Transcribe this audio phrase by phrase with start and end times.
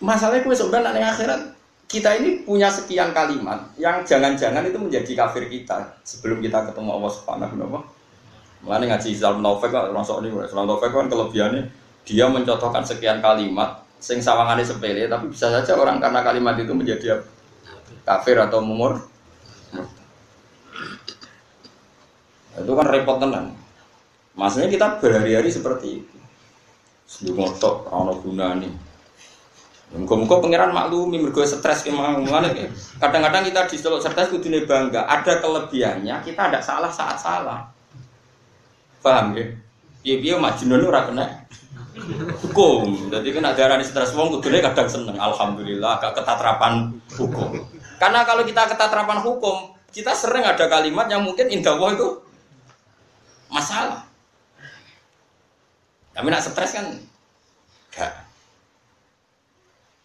[0.00, 1.40] Masalahnya kue sebenarnya nanti akhirat
[1.90, 7.12] kita ini punya sekian kalimat yang jangan-jangan itu menjadi kafir kita sebelum kita ketemu Allah
[7.12, 7.80] Subhanahu wa taala.
[8.60, 11.62] Mulane ngaji Islam Taufik kok orang ini Islam Taufik kan kelebihannya
[12.04, 17.20] dia mencontohkan sekian kalimat sing sawangane sepele tapi bisa saja orang karena kalimat itu menjadi
[18.04, 19.00] kafir atau mumur.
[22.56, 23.56] Itu kan repot tenan.
[24.36, 26.16] Maksudnya kita berhari-hari seperti itu.
[27.10, 28.54] Sebelum ngotok, ono guna
[29.90, 32.70] nih Muga-muga pangeran maklumi mergo stres ngene
[33.02, 37.66] Kadang-kadang kita di stres kudune bangga, ada kelebihannya, kita ada salah saat salah.
[39.02, 39.50] Paham ya?
[40.00, 41.26] Piye-piye majnun ora kena
[42.46, 43.10] hukum.
[43.10, 45.18] Jadi kan ada arani stres wong kudune kadang seneng.
[45.18, 47.58] Alhamdulillah agak ketatrapan hukum.
[47.98, 52.08] Karena kalau kita ketatrapan hukum, kita sering ada kalimat yang mungkin indah itu
[53.50, 54.06] masalah.
[56.14, 56.86] Tapi nak stres kan
[57.90, 58.29] gak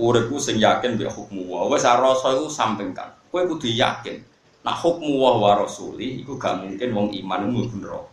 [0.00, 3.08] uripku sing yakin bi hukmu wa wis rasa iku sampingkan.
[3.32, 4.20] Kowe kudu yakin
[4.62, 8.10] nah hukmu wa wa rasuli iku gak mungkin wong iman mlebu neraka.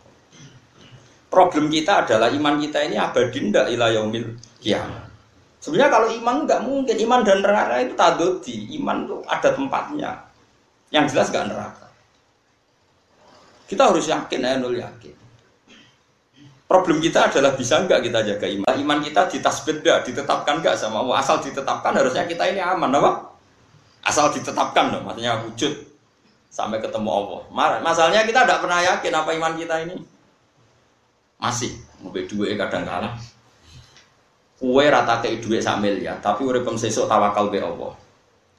[1.30, 5.06] Problem kita adalah iman kita ini abadi ndak ila yaumil kiamat.
[5.62, 6.96] Sebenarnya kalau iman nggak mungkin.
[6.98, 10.10] Iman dan neraka itu tadoti iman itu ada tempatnya.
[10.90, 11.86] Yang jelas gak neraka.
[13.70, 15.19] Kita harus yakin ya nul yakin
[16.70, 18.70] Problem kita adalah bisa nggak kita jaga iman?
[18.78, 21.18] Iman kita ditasbih nggak, ditetapkan nggak sama Allah?
[21.18, 23.26] Asal ditetapkan harusnya kita ini aman, apa?
[24.06, 25.74] Asal ditetapkan dong, maksudnya wujud
[26.46, 27.42] sampai ketemu Allah.
[27.82, 29.98] Masalahnya kita tidak pernah yakin apa iman kita ini
[31.42, 31.74] masih
[32.06, 33.18] mobil dua kadang kalah.
[34.54, 37.98] Kue rata ke duit sak miliar, tapi urip sesuk tawakal be Allah.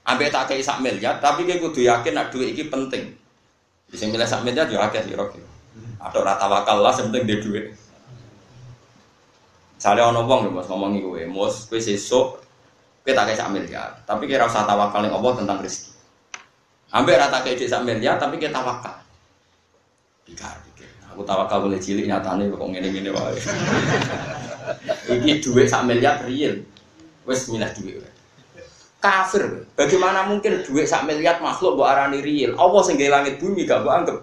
[0.03, 3.15] Ambek tak kei sak miliar, tapi kayak kudu yakin nak duit ini penting.
[3.87, 5.07] Bisa milih sak miliar juga akeh
[6.03, 7.71] Atau rata wakal lah, penting dia duit.
[9.81, 12.37] Misalnya ono wong lho Mas ngomongi kowe, Mus, kowe sesuk
[13.01, 15.89] kowe tak kayak miliar, tapi kira usah tawakal ning Allah tentang rezeki.
[16.93, 18.93] Hampir rata kayak sak miliar, tapi kita tawakal.
[20.21, 20.85] Pikir, pikir.
[21.09, 23.41] Aku tawakal boleh cilik nyatane kok ngene-ngene wae.
[25.17, 26.61] Iki duit sak miliar real.
[27.25, 28.05] Wes milah duit.
[29.01, 29.65] Kafir.
[29.73, 32.53] Bagaimana mungkin duit sak miliar makhluk mbok arani real?
[32.53, 34.17] Allah sing langit bumi gak mbok anggap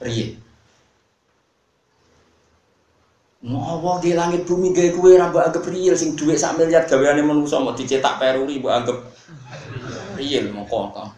[0.00, 0.32] real.
[3.42, 7.58] Mau di langit bumi gaya kue rambut anggap real sing duit sak miliar gaweane manusa
[7.58, 8.98] mau dicetak peruri mbok anggap
[10.14, 11.10] real mau kok.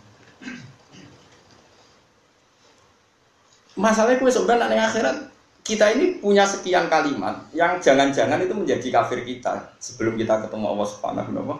[3.77, 5.17] Masalahnya kue sebenarnya nanti akhirat
[5.65, 10.89] kita ini punya sekian kalimat yang jangan-jangan itu menjadi kafir kita sebelum kita ketemu Allah
[10.89, 11.57] Subhanahu wa taala.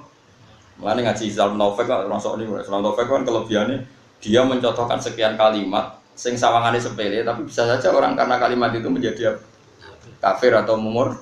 [0.81, 3.85] Mulane ngaji Islam Taufik kok masuk ini Islam Taufik kan kelebihannya
[4.25, 9.37] dia mencontohkan sekian kalimat sing sawangane sepele tapi bisa saja orang karena kalimat itu menjadi
[10.25, 11.21] kafir atau mumur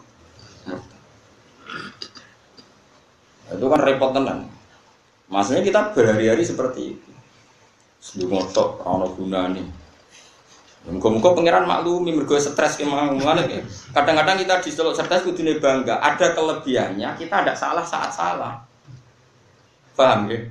[3.50, 4.46] itu kan repot tenan
[5.26, 7.10] maksudnya kita berhari-hari seperti itu
[7.98, 9.66] sebelum ngotot ono guna nih
[10.82, 13.14] Muka-muka pangeran maklumi mergo stres ke mau
[13.94, 18.66] Kadang-kadang kita di stres kudune bangga, ada kelebihannya, kita ada salah saat salah.
[19.94, 20.42] Paham ya?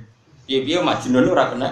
[0.48, 1.68] Piye-piye majnun ora kena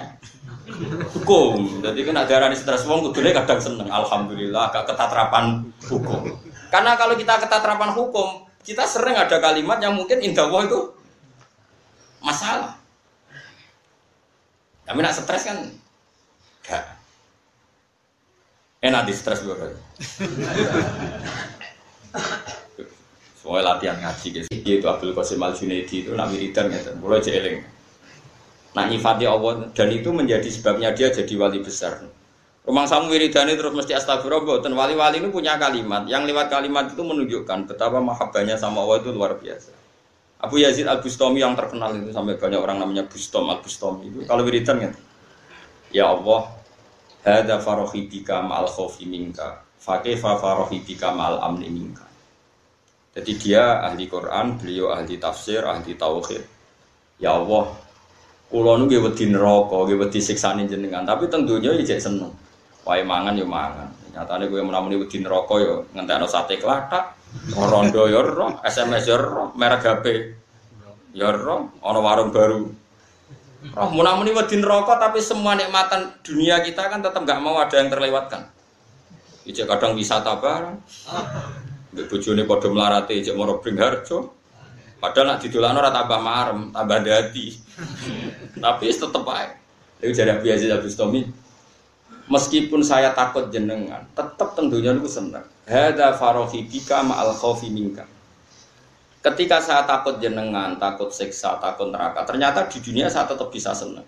[1.16, 1.80] hukum.
[1.80, 3.88] Jadi kan ada rani stres wong kudune kadang seneng.
[3.88, 6.28] Alhamdulillah agak ketatrapan hukum.
[6.70, 10.94] Karena kalau kita ketatrapan hukum, kita sering ada kalimat yang mungkin indah itu
[12.22, 12.78] masalah.
[14.86, 15.58] Tapi nak stres kan
[16.66, 16.82] gak
[18.82, 19.54] enak di stres gue
[23.40, 24.48] Soalnya latihan ngaji guys.
[24.52, 26.92] Itu Abdul Qasim Al Junaidi itu nak wiridan gitu.
[27.00, 27.64] Mulai jeeling.
[28.76, 32.04] Nah nyifati Allah dan itu menjadi sebabnya dia jadi wali besar.
[32.60, 34.60] Rumah samu wiridani terus mesti astagfirullah.
[34.60, 36.04] Dan wali-wali ini punya kalimat.
[36.04, 39.80] Yang lewat kalimat itu menunjukkan betapa mahabbahnya sama Allah itu luar biasa.
[40.40, 44.24] Abu Yazid Al Bustami yang terkenal itu sampai banyak orang namanya Bustom Al Bustami itu
[44.24, 44.92] kalau wiridan kan
[45.92, 46.48] ya Allah
[47.20, 52.08] hada farohi bika ma'al khofi minka fakefa farohi bika ma'al amni minka
[53.12, 56.40] jadi dia ahli Quran beliau ahli tafsir ahli tauhid
[57.20, 57.76] ya Allah
[58.48, 62.32] kulo nu wedi neraka wedi siksane jenengan tapi tentunya ya seneng
[62.84, 63.88] Wae mangan yo mangan.
[64.10, 67.14] Nyatane kowe menamuni wedi neraka yo ngentekno sate klathak,
[67.54, 70.04] rondo ya roh, SMS ya roh, merek HP
[71.14, 72.66] ya roh, ana warung baru.
[73.70, 77.92] Roh munamuni wedi neraka tapi semua nikmatan dunia kita kan tetap nggak mau ada yang
[77.92, 78.50] terlewatkan.
[79.46, 80.76] Ijek kadang wisata barang.
[81.90, 84.40] Mbek bojone padha mlarate ijek moro Bringharjo.
[85.00, 87.56] Padahal nak didolano ora tambah marem, tambah dadi.
[88.64, 89.48] tapi tetep ae.
[90.04, 91.20] Iku jare biasa Abdul Stomi.
[92.30, 95.42] Meskipun saya takut jenengan, tetap tentunya itu senang.
[95.66, 98.06] Hada farohi bika ma'al khawfi minka.
[99.18, 104.06] Ketika saya takut jenengan, takut siksa, takut neraka, ternyata di dunia saya tetap bisa senang.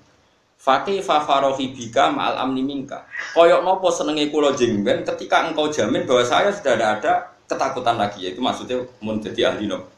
[0.55, 3.03] Fakih fafarohi bika ma'al amni minka.
[3.35, 7.13] Koyok nopo senengi kulo jengben ketika engkau jamin bahwa saya sudah ada, ada
[7.51, 8.31] ketakutan lagi.
[8.31, 9.91] Yaitu maksudnya mau jadi ahli nopo.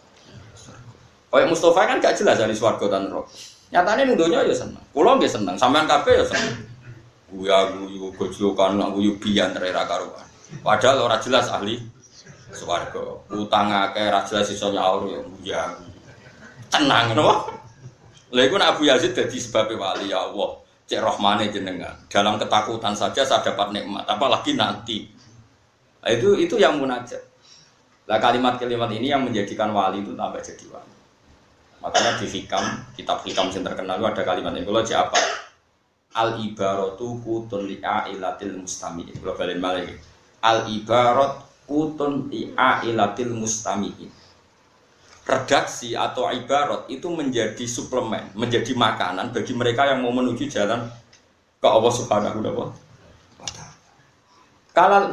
[1.28, 3.28] Koyok Mustafa kan gak jelas dari suarga dan roh.
[3.68, 4.80] Nyatanya nunggunya ya senang.
[4.96, 6.72] Kulo gak senang, sampean kafe ya senang
[7.34, 10.22] guya guyu gojlokan nak guyu biyan rera karuan.
[10.62, 11.82] Padahal ora jelas ahli
[12.54, 13.02] swarga.
[13.34, 15.10] Utang akeh ora jelas iso nyaur
[15.42, 15.74] ya
[16.70, 17.50] tenang no
[18.30, 20.62] lha iku Abu Yazid dadi sebab wali ya Allah.
[20.84, 21.96] Cek rahmane jenengan.
[22.12, 25.08] Dalam ketakutan saja saya dapat nikmat apalagi nanti.
[26.04, 27.24] Nah, itu itu yang munajat.
[28.04, 30.94] Lah kalimat-kalimat ini yang menjadikan wali itu tambah jadi wali.
[31.80, 34.68] Makanya di hikam kitab hikam yang terkenal itu ada kalimat ini.
[34.68, 35.20] Kalau apa
[36.14, 39.18] al ibaratu kutun li ailatil mustami'in.
[39.18, 39.90] Kalau balen malih.
[40.46, 44.10] Al ibarat kutun li ailatil mustami'in.
[45.24, 50.84] Redaksi atau ibarat itu menjadi suplemen, menjadi makanan bagi mereka yang mau menuju jalan
[51.58, 52.52] ke Allah Subhanahu wa
[53.48, 53.72] taala.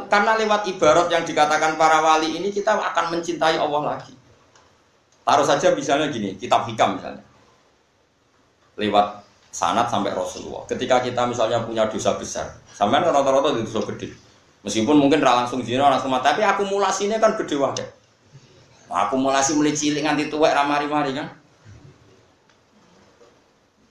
[0.06, 4.12] Karena lewat ibarat yang dikatakan para wali ini kita akan mencintai Allah lagi.
[5.22, 7.24] Taruh saja misalnya gini, kitab hikam misalnya.
[8.76, 9.22] Lewat
[9.52, 10.64] sanat sampai Rasulullah.
[10.64, 14.08] Ketika kita misalnya punya dosa besar, sampai rata-rata itu dosa gede.
[14.64, 17.84] Meskipun mungkin langsung zina langsung mati, tapi akumulasinya kan gede wae.
[18.88, 21.28] Akumulasi mulai cilik nganti tua ramari-mari kan.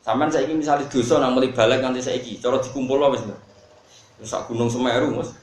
[0.01, 3.29] Sampai saya ingin misalnya dosa nang mulai balik nganti saya ingin, cara dikumpul apa sih?
[4.25, 5.33] Sak gunung Semeru mas.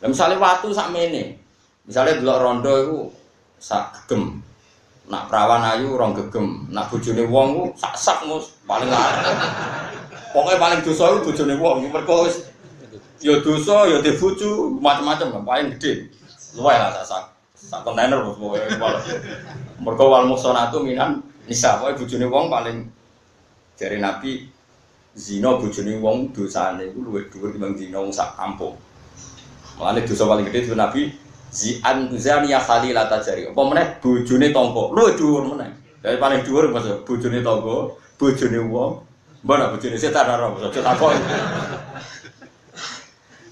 [0.00, 1.40] Nah, misalnya waktu sak mene,
[1.88, 2.98] misalnya dulu rondo itu
[3.56, 4.44] sak gem,
[5.06, 9.38] Nak perawan ayu orang gegem, nak bojone wong ku sak-sak mus paling larang.
[10.34, 12.42] Pokoknya paling dosa itu bojone wong, mergo wis
[13.22, 16.10] ya dosa ya dibojo macam-macam paling gede.
[16.58, 18.66] Luwe lah sak sak kontainer mus pokoke.
[19.78, 22.78] Mergo wal musonatu minan nisa pokoke bojone wong paling
[23.78, 24.50] dari Nabi
[25.14, 28.74] zina bojone wong dosane iku luwih dhuwur timbang zina wong sak kampung.
[29.78, 31.14] Mulane dosa paling gede itu Nabi
[31.56, 33.48] Zian zania khalilata jari.
[33.48, 34.84] Apa meneh bojone tangga.
[34.92, 35.72] Lho dhuwur meneh.
[36.04, 37.76] Dari paling dhuwur Mas bojone tangga,
[38.20, 38.92] bojone wong.
[39.40, 41.16] Mbak nak bojone setan ora aja takon.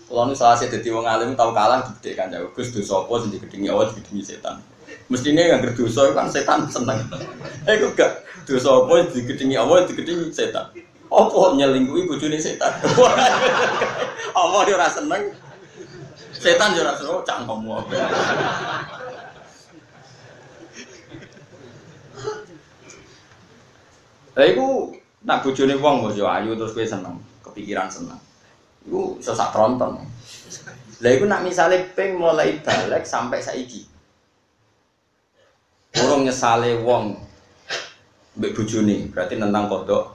[0.05, 2.53] Kalau nu salah dadi wong alim tau kalah gede kan jauh.
[2.53, 4.61] Gus dosa apa sing digedingi Allah digedingi setan.
[5.09, 6.99] Mestinya yang berdosa kan setan seneng.
[7.71, 8.13] Eh kok gak
[8.45, 10.67] dosa apa digedingi Allah digedingi setan.
[11.09, 12.75] Apa nyelingkuhi bojone setan.
[14.43, 15.44] Allah ora seneng.
[16.45, 17.73] Setan yo ora seru cangkemmu.
[24.37, 24.93] Lah iku
[25.25, 28.21] nak bojone wong bos yo ayu terus kowe seneng, kepikiran seneng.
[28.85, 30.05] Iku iso sak tronton.
[31.01, 33.89] Lah iku nak misale ping mulai balik sampai saiki.
[35.97, 37.17] Urung nyesale wong
[38.37, 40.15] mbek bojone, berarti tentang kodok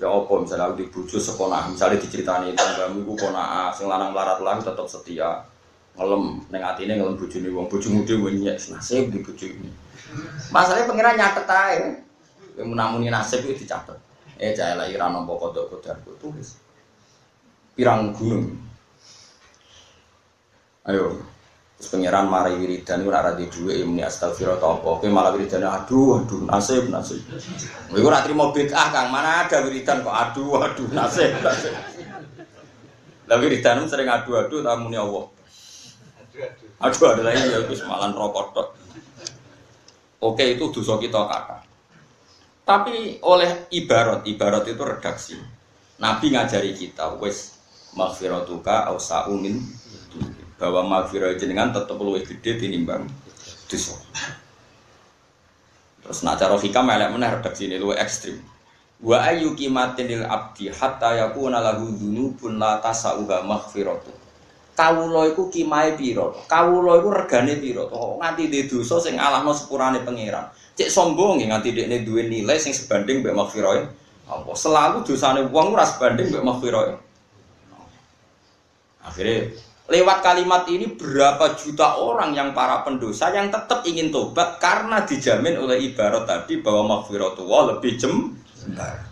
[0.00, 4.56] ya apa misalnya aku dibujuk sekolah misalnya diceritani tanggamu ku kona sing lanang larat lah
[4.56, 5.44] tetap setia
[5.96, 9.70] ngelem neng atine ngelem bojone wong bojomu dhewe nyek nasib di bojone
[10.50, 11.78] masalahnya pengiran nyatet ae
[12.58, 13.98] yang menamuni nasib itu dicatat
[14.40, 16.58] eh jaya lagi rano pokok kodok kodar tulis
[17.76, 18.56] pirang gunung
[20.88, 21.20] ayo
[21.80, 25.00] Terus pangeran marai wiridan ora di dua ini astagfirullah atau apa.
[25.00, 27.24] Oke malah wiridan aduh aduh nasib nasib.
[27.88, 31.72] Gue ora trimo bid'ah Kang, mana ada wiridan kok aduh aduh nasib nasib.
[33.32, 35.24] Lah wiridan sering aduh aduh tamu Allah.
[36.80, 38.68] Aduh ada lagi ya itu semalan rokok tok.
[40.24, 41.60] Oke itu dosa kita kakak.
[42.64, 45.36] Tapi oleh ibarat, ibarat itu redaksi.
[46.00, 47.60] Nabi ngajari kita, wes
[47.92, 49.60] maghfiratuka ausa'u min
[50.56, 53.08] bahwa maghfirah jenengan tetap lebih gede tinimbang
[53.68, 53.96] dosa.
[56.00, 58.40] Terus nak cara hikam elek meneh redaksi ini luwih ekstrim.
[59.00, 64.12] Wa ayu kimatin lil abdi hatta yakuna lahu dzunubun la tasauha maghfiratu.
[64.76, 66.30] Kawula iku kimae pira?
[66.48, 67.84] Kawula iku regane pira?
[67.90, 70.48] Oh, nganti dhe dosa sing alahno sepurane pangeran.
[70.78, 73.84] Cek sombong nganti dekne duwe nilai sing sebanding mbek maghfirah.
[74.30, 76.82] Apa selalu dosane wong ora sebanding mbek maghfirah.
[79.00, 79.52] Akhirnya
[79.90, 85.58] Lewat kalimat ini berapa juta orang yang para pendosa yang tetap ingin tobat karena dijamin
[85.58, 89.09] oleh ibarat tadi bahwa maghfiratullah lebih jembar.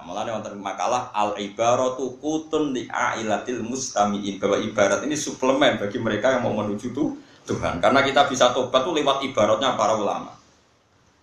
[0.00, 6.00] Nah, Mulanya wonten makalah al ibaratu kutun li ailatil mustamiin bahwa ibarat ini suplemen bagi
[6.00, 7.84] mereka yang mau menuju tuh Tuhan.
[7.84, 10.32] Karena kita bisa tobat tuh lewat ibaratnya para ulama.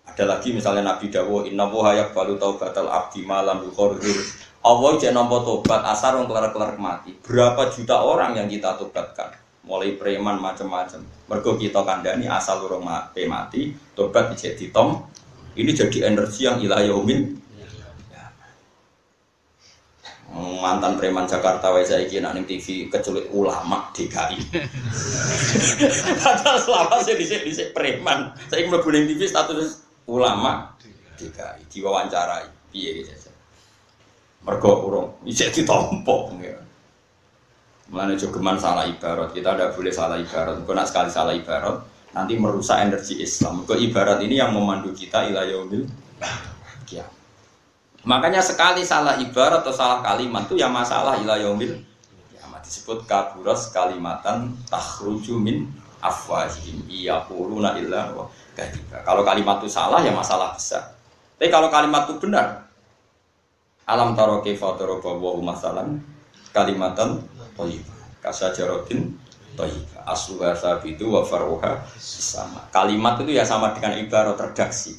[0.06, 4.14] Ada lagi misalnya Nabi Dawo inna woha yakbalu taubatal abdi malam yukhordir
[4.62, 7.18] Allah jangan nampa tobat asar wong kelar-kelar mati.
[7.18, 9.34] Berapa juta orang yang kita tobatkan?
[9.66, 11.02] Mulai preman macam-macam.
[11.26, 15.02] Mergo kita kandani asal urung mati, mati tobat dijek ditom.
[15.58, 16.78] Ini jadi energi yang ila
[20.58, 24.38] mantan preman Jakarta wae saiki nak ning TV keculik ulama DKI.
[26.24, 30.74] Padahal selama saya dhisik dhisik preman, saya mlebu ning TV status ulama
[31.16, 32.50] DKI diwawancarai.
[32.68, 33.28] Piye gitu
[34.48, 36.56] mergo urung isih ditompo ya.
[37.88, 40.60] Mulane jogeman salah ibarat, kita tidak boleh salah ibarat.
[40.68, 41.80] Kau nak sekali salah ibarat,
[42.12, 43.64] nanti merusak energi Islam.
[43.64, 45.88] Kau ibarat ini yang memandu kita ila yaumil
[46.84, 47.17] kiamat.
[48.06, 51.74] Makanya sekali salah ibarat atau salah kalimat itu yang masalah ila yaumil
[52.30, 55.66] kiamat disebut kaburas kalimatan takhruju min
[55.98, 58.26] afwahihim yaquluna illa wa
[59.06, 60.82] Kalau kalimat itu salah ya masalah besar.
[61.38, 62.68] Tapi kalau kalimat itu benar,
[63.88, 65.96] Alam taro kaifa daraba wa masalan
[66.52, 67.24] kalimatan
[67.56, 67.96] thayyibah.
[68.20, 69.16] Kasajaratin
[69.56, 70.04] thayyibah.
[70.04, 72.68] Asluha sabitu wa faruha sama.
[72.68, 74.92] Kalimat itu ya sama dengan ibarat redaksi.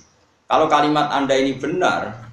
[0.49, 2.28] Kalau kalimat Anda ini benar,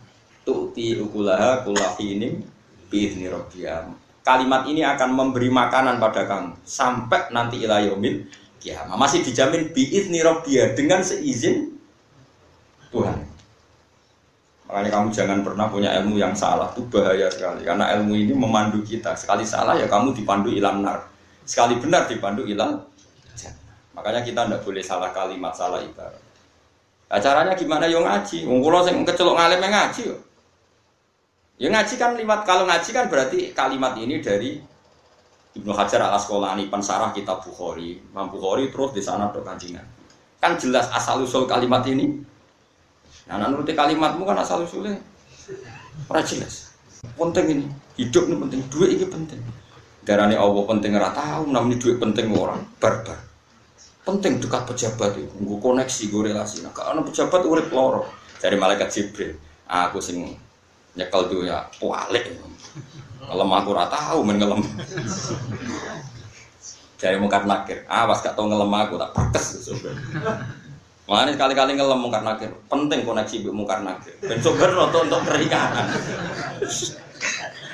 [0.46, 2.46] tu'ti ukulaha kulahinim
[2.86, 3.98] biizni rabbiyam.
[4.22, 8.26] Kalimat ini akan memberi makanan pada kamu sampai nanti ilayomil
[8.62, 8.94] kiamat.
[8.94, 11.74] Masih dijamin biizni rabbiyah dengan seizin
[12.94, 13.18] Tuhan.
[14.66, 17.62] Makanya kamu jangan pernah punya ilmu yang salah, itu bahaya sekali.
[17.62, 19.14] Karena ilmu ini memandu kita.
[19.14, 21.06] Sekali salah ya kamu dipandu ilang nar.
[21.46, 22.82] Sekali benar dipandu ilang
[23.96, 26.20] Makanya kita tidak boleh salah kalimat, salah ibarat.
[27.08, 27.88] Nah, caranya gimana?
[27.88, 28.44] Yo ngaji.
[28.44, 30.02] Wong kula sing kecelok ngalim ngaji.
[31.56, 34.60] Ya ngaji kan limat kalau ngaji kan berarti kalimat ini dari
[35.56, 37.96] Ibnu Hajar al Asqalani pensarah kitab Bukhari.
[37.96, 39.40] Imam Bukhari terus di sana do
[40.36, 42.36] Kan jelas asal usul kalimat ini
[43.26, 44.94] Nah, nuruti kalimatmu kan asal usulnya
[46.06, 46.70] ora jelas.
[47.18, 47.66] Penting ini,
[47.98, 49.40] hidup ini penting, duit ini penting.
[50.06, 53.18] Darahnya Allah penting ora tahu, namanya duit penting orang barbar.
[54.06, 56.62] Penting dekat pejabat itu, gue koneksi, gue relasi.
[56.62, 58.06] Nah, karena pejabat urip loro
[58.38, 59.34] dari malaikat Jibril.
[59.66, 60.38] Aku sing
[60.96, 62.32] nyekel ya pualik.
[63.26, 64.62] Ngelem aku ora tahu men ngelem.
[66.96, 69.68] Dari mungkar nakir, awas gak tau ngelem aku tak pakes.
[71.06, 72.50] Makanya sekali-kali ngelem mungkar nakir.
[72.72, 74.16] Penting koneksi bu mungkar nakir.
[74.24, 75.92] Ben sumber untuk untuk perikanan.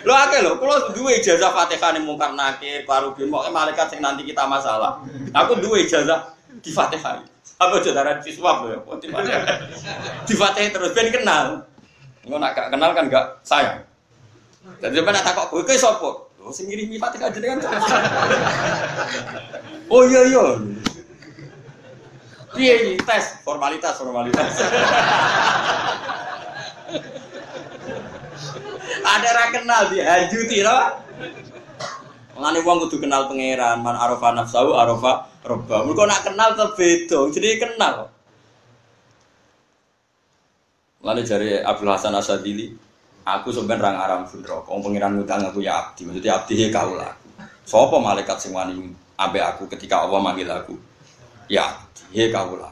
[0.02, 4.26] Lo akeh lo, kalau dua ijazah fatihah nih mungkar nakir, baru bin mau malaikat nanti
[4.26, 4.99] kita masalah.
[5.31, 7.23] Aku dua ijazah di fatihah.
[7.62, 8.83] Apa saudara di swab ya?
[10.26, 11.71] Di fatihah terus ben kenal.
[12.23, 13.83] Nggak nak kenal kan gak sayang.
[14.79, 16.31] Jadi sebenarnya tak kok gue sopo.
[16.43, 17.59] Lo sing ngirimi fatihah kan.
[19.93, 20.57] Oh iya iya.
[22.57, 24.49] Piye tes formalitas formalitas.
[29.02, 30.97] Ada ra kenal dihajuti loh.
[32.33, 35.85] Ngene wong kudu kenal pangeran, man arafa nafsahu arafa robba.
[35.85, 38.09] Mergo nak kenal beda, jadi kenal.
[41.02, 42.71] Lalu jari Abdul Hasan Asadili,
[43.26, 44.62] aku sebenarnya aram fundro.
[44.71, 47.11] Wong pangeran ngutang aku ya abdi, maksudnya abdi he kaulah.
[47.66, 48.54] Sopo malaikat sing
[49.18, 50.78] abe aku ketika Allah manggil aku?
[51.50, 51.75] Ya,
[52.14, 52.71] he kaulah.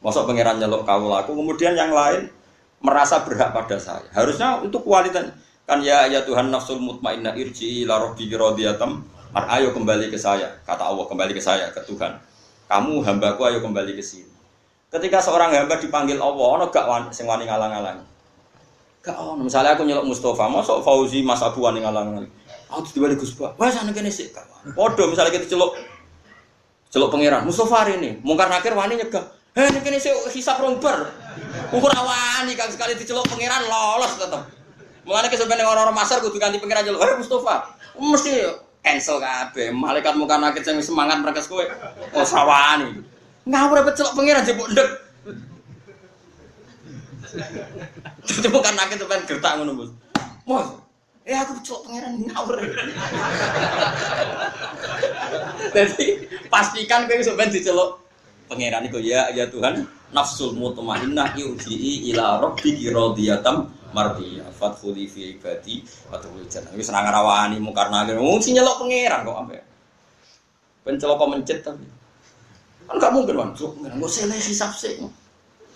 [0.00, 2.32] Masuk pangeran nyeluk kaulah aku, kemudian yang lain
[2.80, 4.08] merasa berhak pada saya.
[4.16, 5.32] Harusnya itu kualitas
[5.66, 8.90] kan ya ya Tuhan nafsul mutmainnah irji ila radiyatan
[9.34, 12.14] ayo kembali ke saya kata Allah kembali ke saya ke Tuhan
[12.70, 14.30] kamu hambaku ayo kembali ke sini
[14.92, 18.02] ketika seorang hamba dipanggil Allah ono gak sing wani ngalang-alang
[19.02, 22.26] gak ono misalnya aku nyeluk Mustafa masuk Fauzi Mas Abu wani ngalang-alang
[22.70, 24.34] aku dibalik Gus Pak wah sana kene sik
[24.74, 25.74] podo misalnya kita celuk
[26.86, 29.26] Celuk pangeran, Mustafa hari ini, mungkar nakir wani nyegah.
[29.58, 31.10] Heh, ini kini saya hisap romper.
[31.74, 34.46] Ukur awani kan sekali diceluk pangeran lolos tetap.
[35.04, 37.02] Mengenai sebenarnya orang-orang masar kudu ganti pangeran celuk.
[37.02, 38.32] Heh Mustafa, mesti
[38.80, 39.74] cancel kabeh.
[39.74, 41.64] Malaikat mungkar nakir yang semangat mereka kowe.
[42.14, 43.02] Oh sawani.
[43.46, 44.88] Ngawur apa celuk pangeran jebuk ndek.
[48.26, 49.90] Jadi bukan nakir sampean gertak ngono, Bos.
[50.42, 50.68] Bos,
[51.26, 52.58] Eh aku celok pangeran ngawur.
[55.74, 56.06] Jadi
[56.50, 58.02] pastikan kowe sampean diceluk
[58.46, 65.82] pangeran iku ya ya Tuhan nafsul mutmainnah yurji'i ila rabbiki radiyatam mardiyah fadkhuli fi ibadi
[66.06, 69.58] wa tadkhuli jannah wis ora ngarawani mungkar nakir wong sing nyeluk pangeran kok ampe
[70.86, 71.82] Penceloko mencet tapi.
[72.86, 75.02] Kan gak mungkin kan, nggak seleh hisap sih.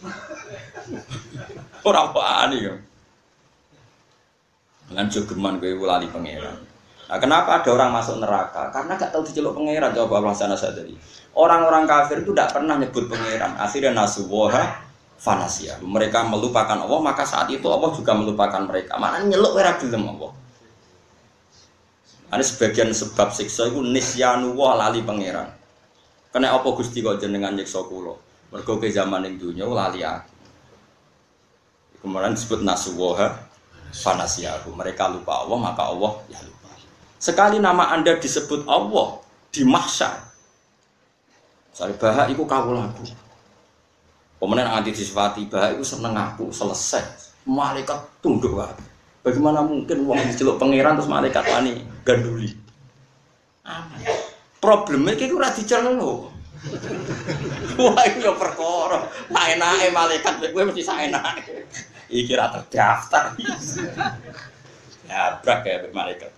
[1.89, 2.75] Orang apa nih ya?
[4.91, 6.59] Dengan jogeman gue lali pangeran.
[7.11, 8.71] Nah, kenapa ada orang masuk neraka?
[8.71, 9.91] Karena gak tahu diceluk pangeran.
[9.91, 10.95] Coba Allah sana sadari.
[11.35, 13.59] Orang-orang kafir itu tidak pernah nyebut pangeran.
[13.59, 14.63] Akhirnya nasuwoha
[15.19, 15.79] fanasia.
[15.83, 18.95] Mereka melupakan Allah, maka saat itu Allah juga melupakan mereka.
[18.99, 20.33] Mana nyeluk merah gelem Allah.
[22.31, 25.60] Ada sebagian sebab siksa itu nisyanu lali pangeran.
[26.31, 28.15] Kena apa Gusti kok jenengan nyiksa kula?
[28.55, 30.31] Mergo ke zaman ning dunya lali aku.
[32.03, 33.35] Kemudian disebut nasuwaha
[33.91, 34.71] fanasiyahu.
[34.75, 36.71] Mereka lupa Allah, maka Allah ya lupa.
[37.19, 39.21] Sekali nama Anda disebut Allah
[39.51, 40.31] di mahsyar.
[41.75, 43.05] Sari bahak iku kawulaku.
[44.41, 47.03] Anti disifati bahak iku seneng aku selesai.
[47.45, 48.73] Malaikat tunduk wae.
[49.21, 52.57] Bagaimana mungkin uang diceluk pangeran terus malaikat wani ganduli?
[53.69, 54.20] Aman.
[54.61, 56.29] Problemnya kayak ora diceluk.
[57.81, 59.09] Wah, itu ya perkara.
[59.33, 61.65] Tak enake malaikat gue mesti saenake.
[62.13, 63.33] Iki ra terdaftar.
[65.09, 66.29] Ya, brak ya malaikat.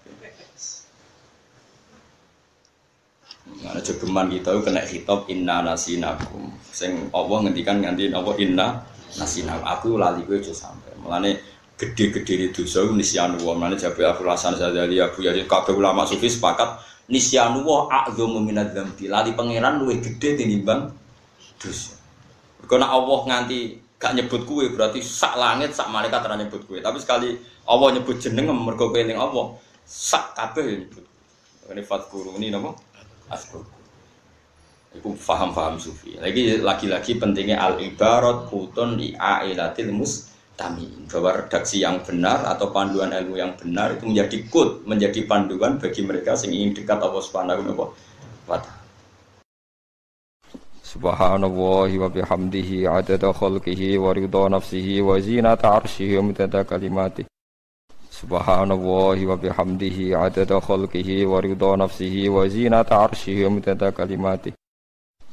[3.42, 6.54] Mana jogeman kita kena hitop inna nasinakum.
[6.70, 8.86] Sing Allah ngendikan nganti apa inna
[9.18, 9.66] nasinakum.
[9.66, 10.94] Aku lali gue aja sampai.
[11.02, 11.42] Mulane
[11.82, 15.50] gede-gede itu so nisyanu wa mana jabe Abu Hasan Sadali Abu Yazid.
[15.50, 16.78] Kabeh ulama sufi sepakat
[17.10, 19.10] nisyanu wa a'dhamu minadz dzambi.
[19.10, 20.94] Lali pangeran luwih gede tinimbang
[21.58, 21.98] dosa.
[22.62, 23.58] Mergo Allah nganti
[23.98, 28.18] gak nyebut kue berarti sak langit sak malaikat ora nyebut kue tapi sekali Allah nyebut
[28.18, 31.02] jeneng mergo keling Allah sak kabeh nyebut
[31.70, 32.74] ini fatkuru ini nama
[33.30, 33.64] askur.
[34.92, 36.20] Itu faham-faham sufi.
[36.20, 40.88] Lagi lagi-lagi pentingnya al ibarat kutun di ailatil mus kami.
[41.10, 46.00] Bahwa redaksi yang benar atau panduan ilmu yang benar itu menjadi kut menjadi panduan bagi
[46.06, 48.80] mereka yang ingin dekat Allah Subhanahu wa taala.
[50.80, 57.24] Subhanallah wa bihamdihi adada khalqihi wa ridha nafsihi wa zinata arshihi wa midada kalimati.
[58.12, 64.52] Subhanallah wa bihamdihi adada khalqihi wa ridha nafsihi wa zinata arshihi wa midada kalimati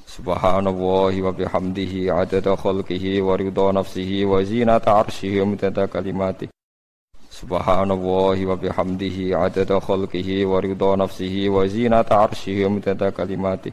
[0.09, 6.49] Subhanallah wa bihamdihi adada khalqihi wa ridha nafsihi wa zinata arshihi wa kalimati.
[7.29, 13.71] Subhanallah wa bihamdihi adada khalqihi wa ridha nafsihi wa zinata arshihi wa kalimati.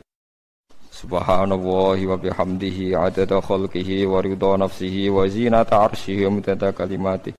[0.93, 7.33] Subhanallah wa bihamdihi adada khalqihi wa ridha nafsihi wa zinata arshihi wa kalimati.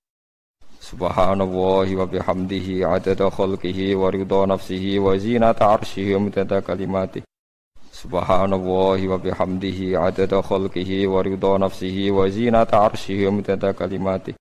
[0.81, 7.21] Subhanallah wa bihamdihi adada khalqihi wa ridha nafsihi wa zinata arshihi wa kalimati
[7.97, 14.37] Subhanallah wa bihamdihi adada khalqihi wa ridha nafsihi wa zinata arshihi wa midada kalimati